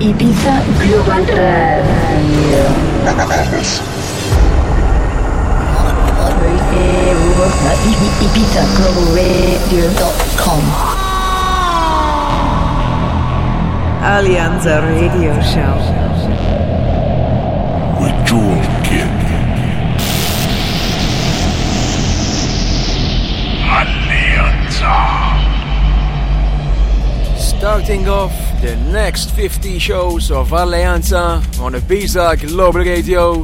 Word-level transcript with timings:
Ibiza 0.00 0.62
Global 0.78 1.24
Radio. 1.26 2.62
Ibiza 8.22 8.62
Global 8.76 9.14
Radio.com. 9.14 10.62
Alianza 14.02 14.80
Radio 14.80 15.34
Show. 15.42 15.98
with 18.00 18.26
Jewel 18.26 18.62
Kid. 18.84 19.08
Starting 27.36 28.08
off 28.08 28.47
the 28.60 28.76
next 28.92 29.30
50 29.36 29.78
shows 29.78 30.30
of 30.30 30.48
Alianza 30.50 31.38
on 31.60 31.74
Ibiza 31.74 32.40
Global 32.48 32.80
Radio 32.80 33.40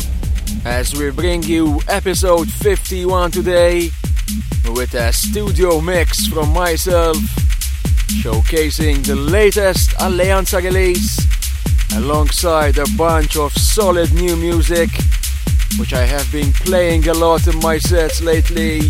as 0.65 0.95
we 0.95 1.11
bring 1.11 1.43
you 1.45 1.81
episode 1.89 2.51
51 2.51 3.31
today 3.31 3.91
with 4.71 4.95
a 4.95 5.13
studio 5.13 5.81
mix 5.81 6.27
from 6.27 6.53
myself 6.53 7.17
showcasing 8.23 9.07
the 9.07 9.15
latest 9.15 9.91
Alianza 9.99 10.61
release 10.63 11.21
alongside 11.97 12.79
a 12.79 12.87
bunch 12.99 13.37
of 13.37 13.53
solid 13.53 14.13
new 14.15 14.35
music 14.37 14.91
which 15.79 15.93
I 15.93 16.07
have 16.07 16.31
been 16.33 16.53
playing 16.53 17.07
a 17.09 17.15
lot 17.15 17.47
in 17.47 17.59
my 17.61 17.79
sets 17.79 18.21
lately. 18.21 18.81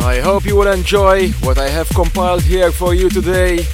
I 0.00 0.20
hope 0.20 0.44
you 0.44 0.56
will 0.56 0.70
enjoy 0.70 1.30
what 1.42 1.58
I 1.58 1.68
have 1.68 1.88
compiled 1.90 2.42
here 2.42 2.70
for 2.70 2.94
you 2.94 3.08
today. 3.08 3.66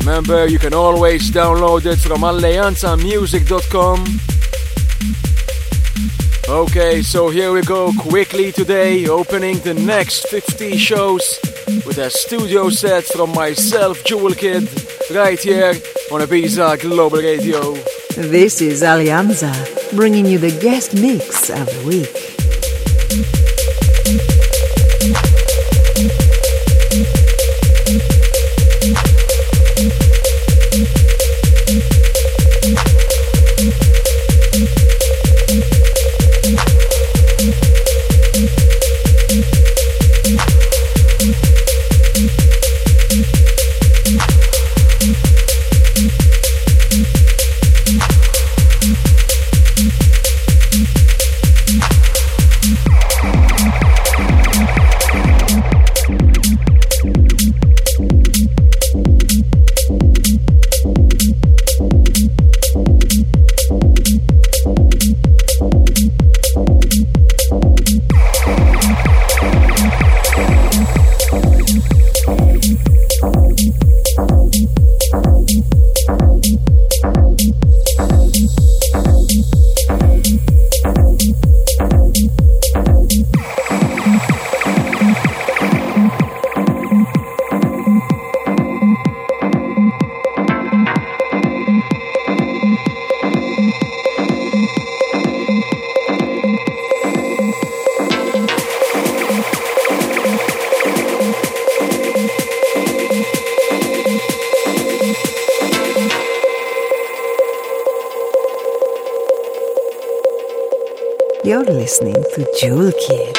Remember, 0.00 0.46
you 0.46 0.58
can 0.58 0.74
always 0.74 1.30
download 1.30 1.84
it 1.86 1.98
from 1.98 2.22
alianzamusic.com. 2.22 4.04
Okay, 6.48 7.02
so 7.02 7.28
here 7.30 7.52
we 7.52 7.62
go 7.62 7.92
quickly 7.92 8.50
today, 8.50 9.06
opening 9.06 9.58
the 9.58 9.74
next 9.74 10.26
50 10.28 10.76
shows 10.76 11.38
with 11.86 11.98
a 11.98 12.10
studio 12.10 12.70
set 12.70 13.04
from 13.04 13.32
myself, 13.32 14.02
Jewel 14.04 14.32
Kid, 14.34 14.68
right 15.14 15.38
here 15.40 15.74
on 16.10 16.20
Ibiza 16.22 16.80
Global 16.80 17.18
Radio. 17.18 17.74
This 18.16 18.60
is 18.60 18.82
Alianza, 18.82 19.52
bringing 19.94 20.26
you 20.26 20.38
the 20.38 20.58
guest 20.60 20.94
mix 20.94 21.50
of 21.50 21.66
the 21.66 21.84
week. 21.86 22.29
Listening 112.62 112.92
to 113.26 113.29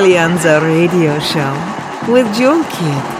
Alianza 0.00 0.58
Radio 0.60 1.20
Show 1.20 2.10
with 2.10 2.26
Jewel 2.34 2.64
Kid. 2.70 3.19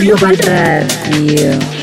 Global 0.00 0.34
Radio. 0.48 1.79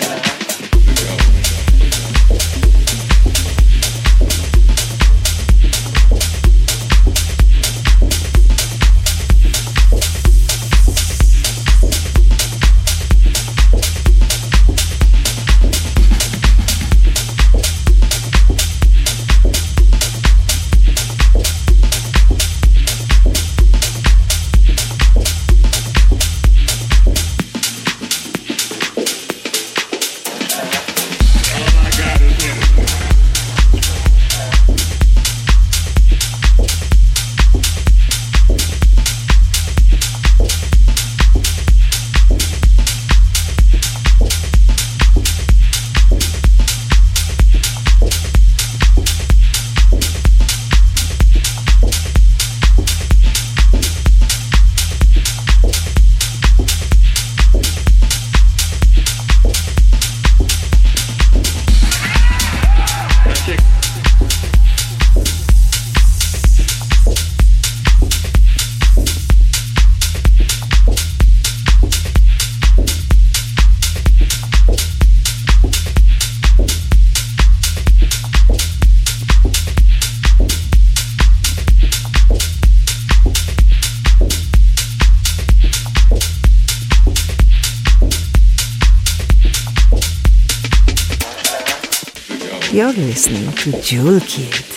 You're 92.77 92.93
listening 92.93 93.51
to 93.53 93.81
Jewel 93.81 94.19
Kid. 94.19 94.76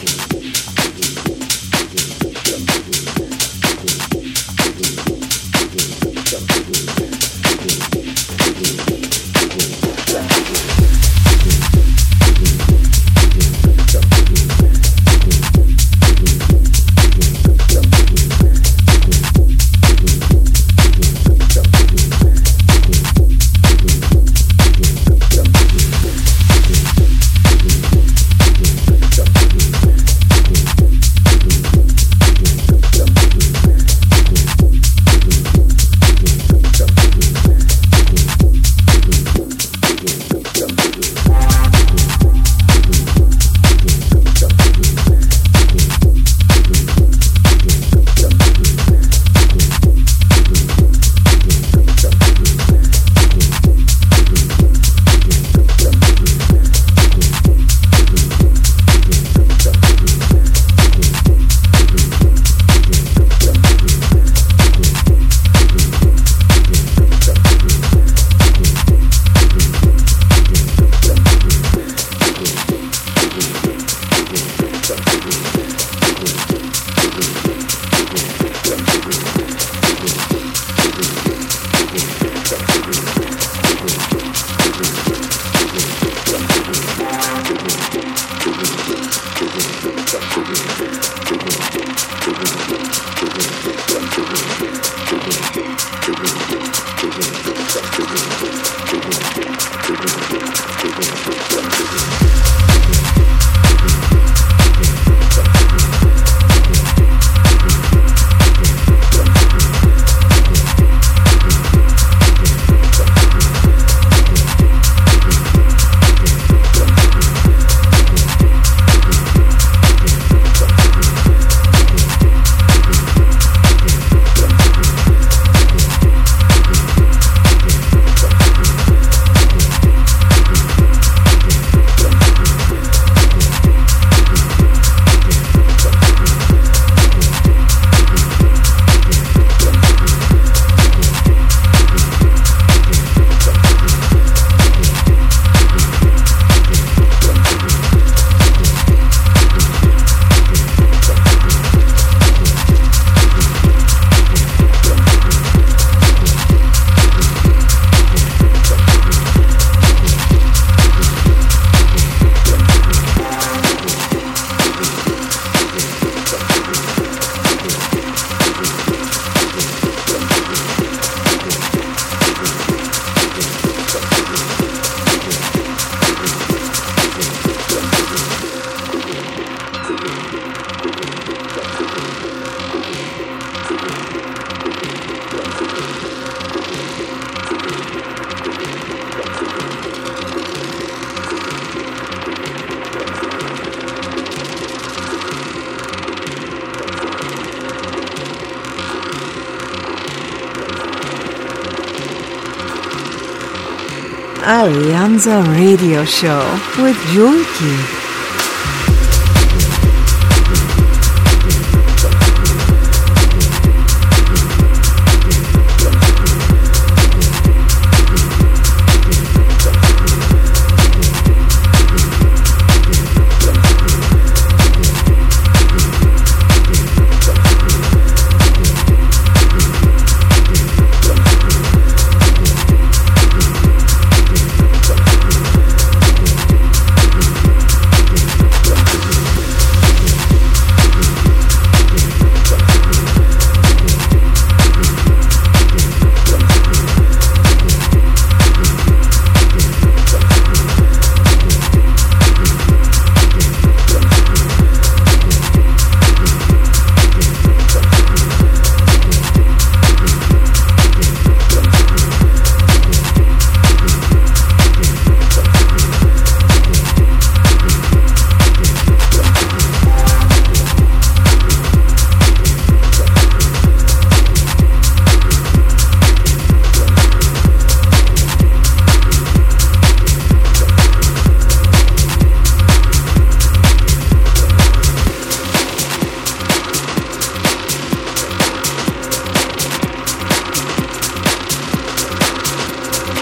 Alianza 204.61 205.41
Radio 205.41 206.05
Show 206.05 206.43
with 206.83 206.95
Jewel 207.11 207.43
Kid. 207.57 208.00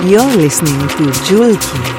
You're 0.09 0.37
listening 0.37 0.87
to 0.87 1.23
Jewel 1.23 1.55
Kid. 1.55 1.98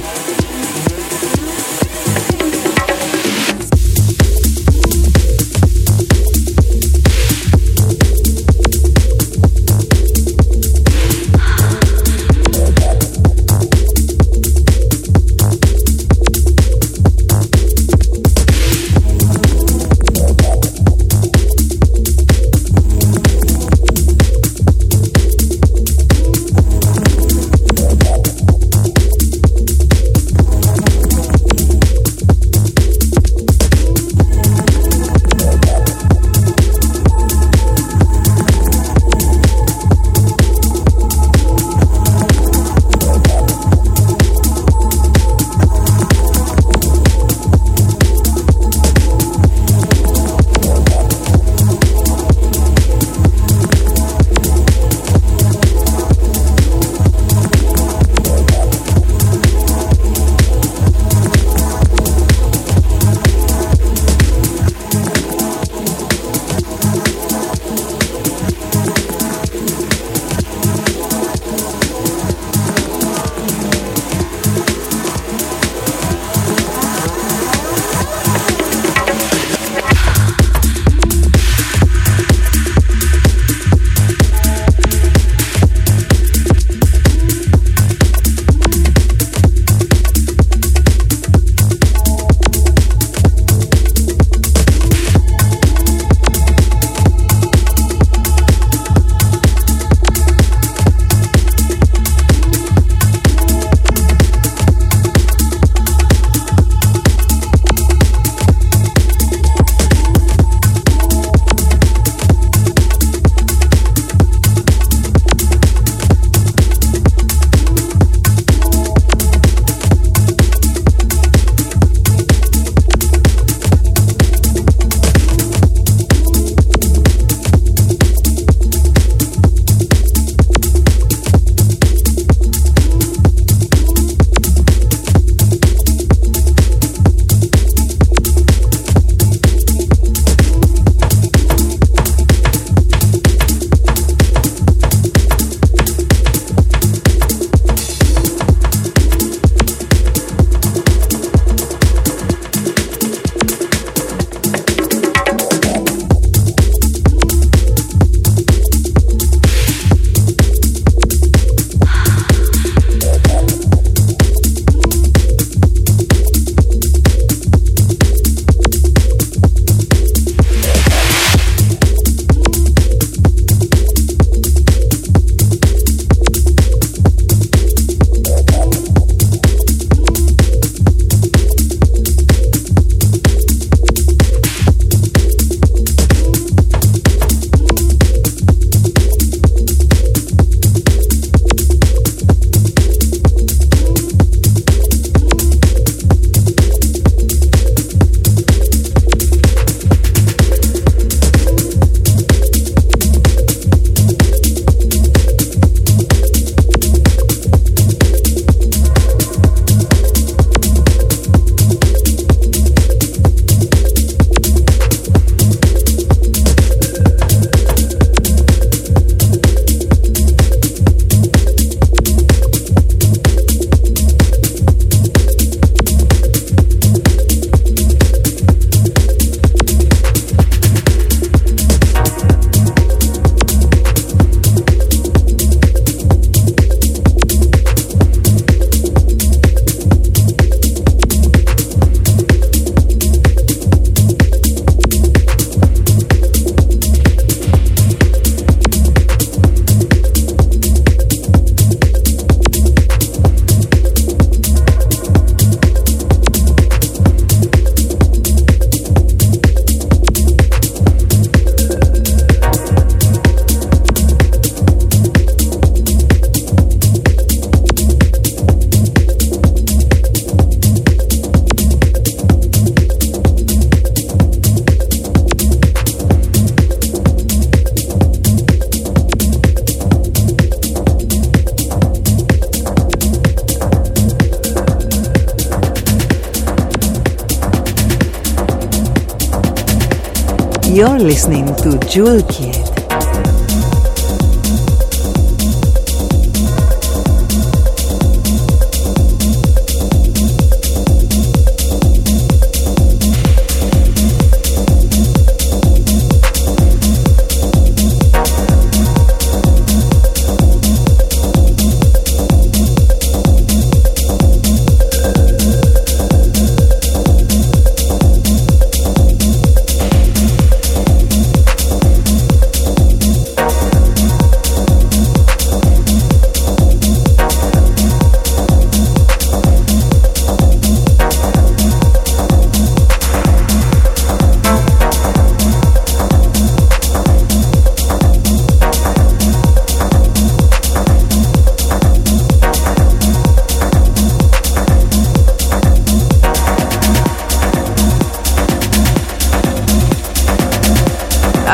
Listening 291.11 291.45
to 291.57 291.77
Jewel 291.89 292.23
Kid. 292.29 292.70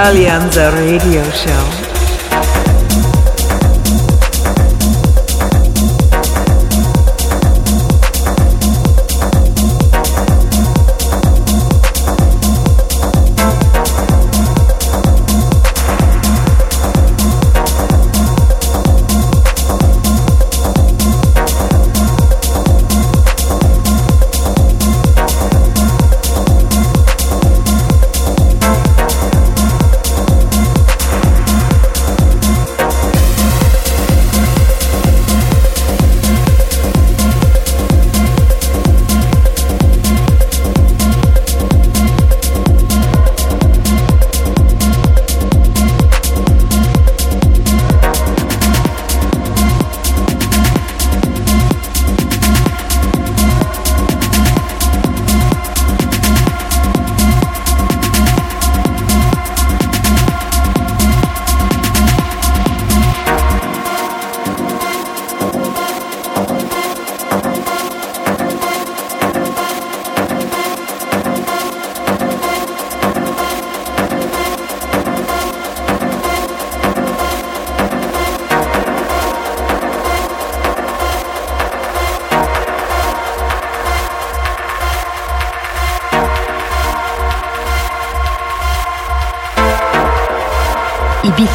Alianza 0.07 0.71
Radio 0.71 1.21
Show. 1.33 1.66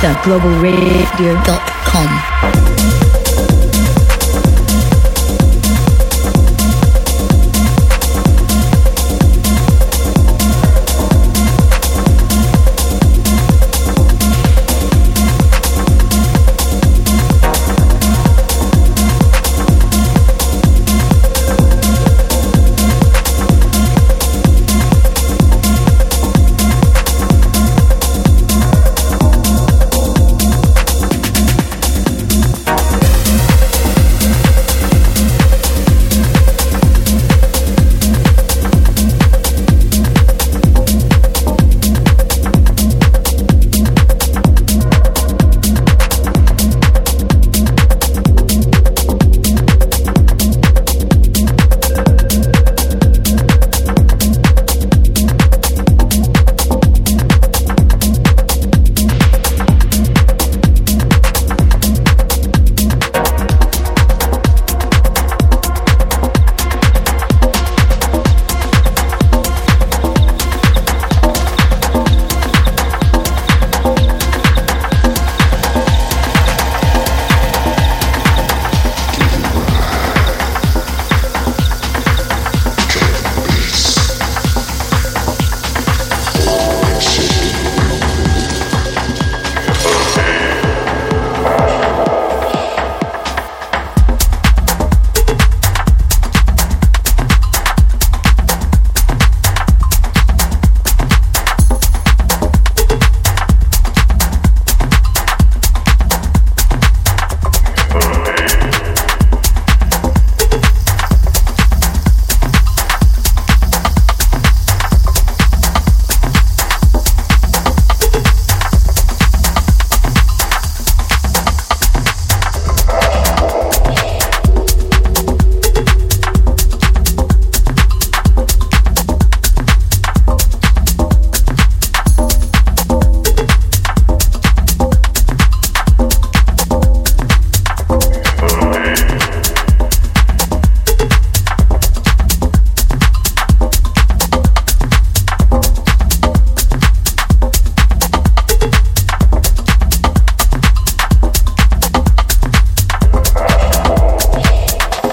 ibizaglobalradio.com. 0.02 1.71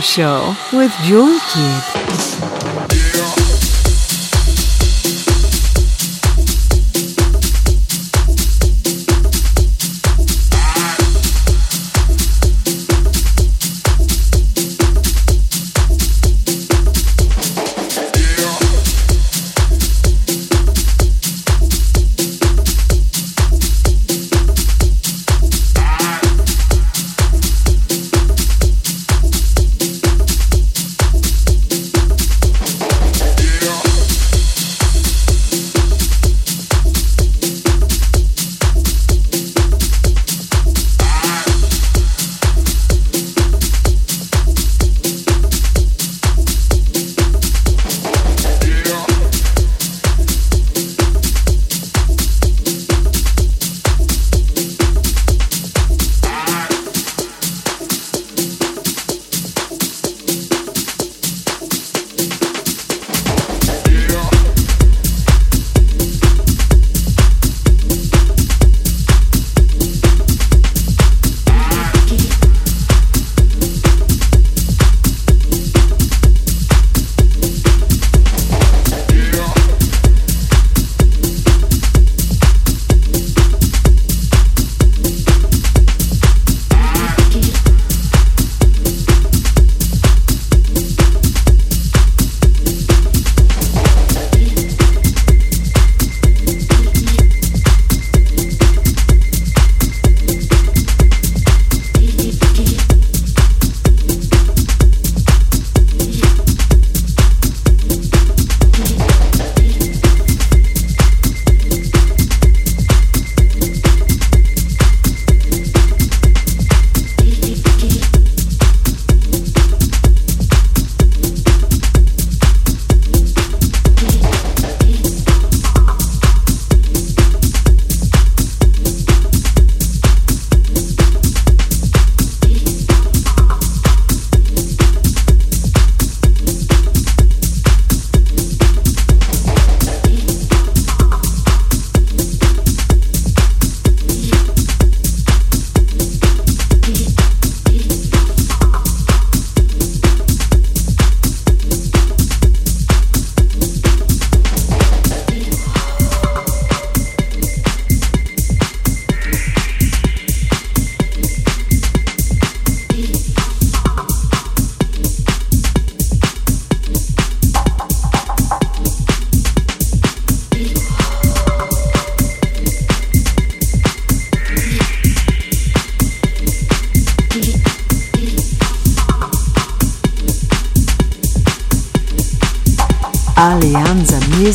Show 0.00 0.54
with 0.72 0.92
Jewel 1.02 1.38
Kid. 1.52 1.97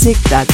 alianzamusic.com. 0.06 0.53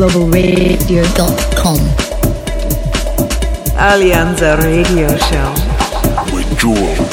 globalradio.com. 0.00 1.78
Alianza 3.76 4.56
Radio 4.56 5.08
Show. 5.08 5.52
With 6.34 6.48
Jewel 6.58 7.09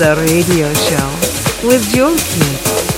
Alianza 0.00 0.14
Radio 0.14 0.72
Show 0.74 1.66
with 1.66 1.92
Jewel 1.92 2.14
Kid. 2.14 2.97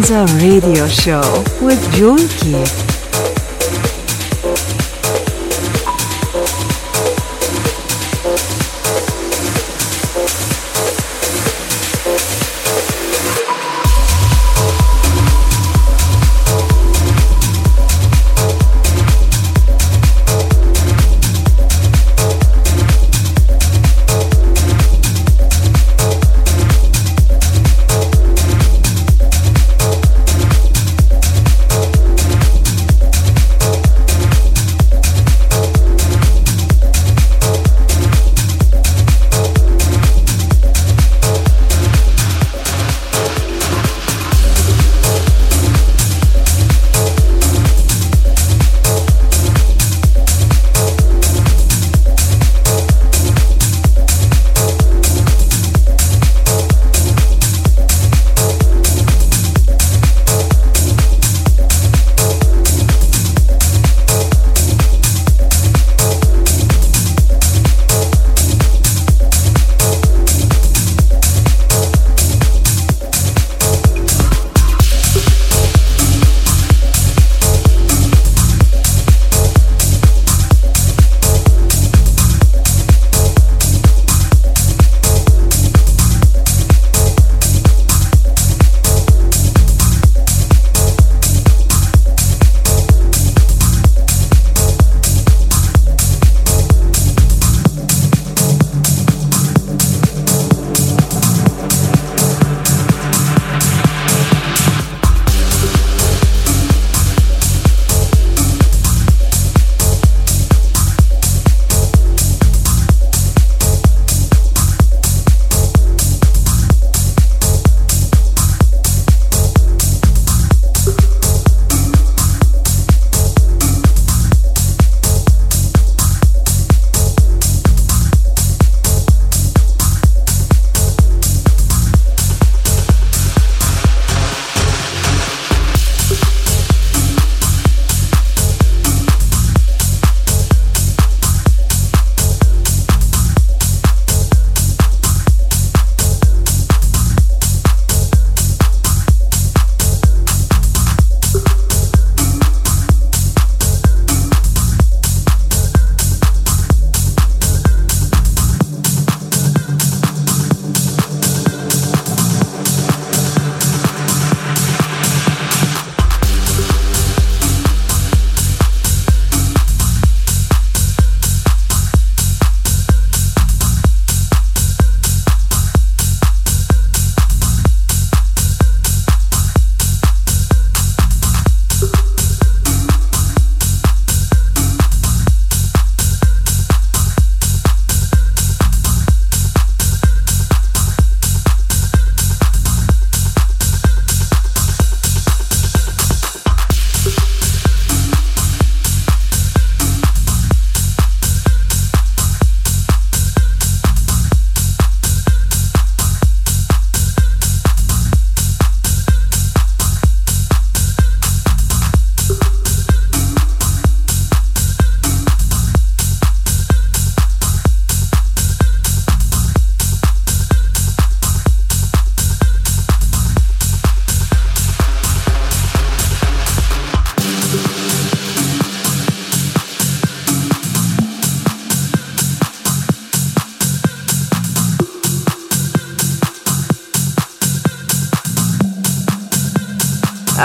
Alianza 0.00 0.24
Radio 0.38 0.88
Show 0.88 1.44
with 1.60 1.78
Kid. 2.38 2.89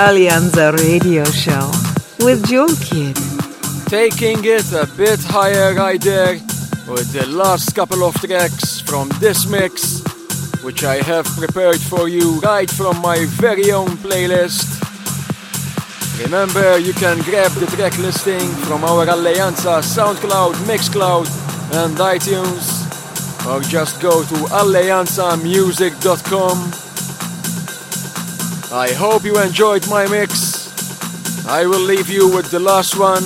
Alianza 0.06 0.70
Radio 0.72 1.26
Show 1.26 1.70
with 2.24 2.48
Jewel 2.48 2.74
Kid. 2.76 3.18
Taking 3.88 4.46
it 4.46 4.72
a 4.72 4.86
bit 4.96 5.20
higher 5.24 5.74
right 5.74 6.00
there 6.00 6.40
with 6.88 7.12
the 7.12 7.26
last 7.26 7.74
couple 7.74 8.04
of 8.04 8.14
tracks 8.22 8.80
from 8.82 9.10
this 9.20 9.48
mix, 9.48 10.04
which 10.64 10.84
I 10.84 11.02
have 11.02 11.26
prepared 11.26 11.82
for 11.82 12.08
you 12.08 12.40
right 12.42 12.70
from 12.70 13.02
my 13.02 13.26
very 13.42 13.72
own 13.72 13.98
playlist. 13.98 14.80
Remember, 16.24 16.78
you 16.78 16.94
can 16.94 17.20
grab 17.24 17.54
the 17.54 17.66
track 17.66 17.98
listing 17.98 18.48
from 18.68 18.84
our 18.84 19.08
Alianza 19.08 19.82
SoundCloud, 19.82 20.54
Mixcloud, 20.70 21.28
and 21.82 21.98
iTunes, 21.98 22.86
or 23.48 23.60
just 23.62 24.00
go 24.00 24.24
to 24.24 24.36
alianzamusic.com. 24.54 26.85
I 28.76 28.92
hope 28.92 29.24
you 29.24 29.40
enjoyed 29.40 29.88
my 29.90 30.06
mix. 30.06 30.68
I 31.48 31.66
will 31.66 31.80
leave 31.80 32.10
you 32.10 32.28
with 32.28 32.52
the 32.52 32.60
last 32.60 32.98
one, 33.00 33.24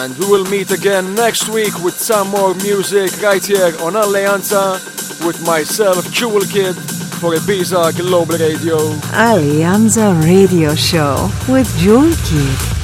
and 0.00 0.16
we 0.16 0.26
will 0.30 0.44
meet 0.44 0.70
again 0.70 1.12
next 1.16 1.48
week 1.48 1.76
with 1.82 1.98
some 1.98 2.28
more 2.28 2.54
music 2.54 3.20
right 3.20 3.44
here 3.44 3.74
on 3.80 3.94
Alianza 3.94 4.78
with 5.26 5.44
myself, 5.44 6.08
Jewel 6.12 6.42
Kid, 6.42 6.76
for 7.18 7.34
Ibiza 7.34 7.96
Global 7.96 8.38
Radio. 8.38 8.78
Alianza 9.10 10.14
Radio 10.22 10.76
Show 10.76 11.28
with 11.48 11.66
Jewel 11.76 12.14
Kid. 12.22 12.77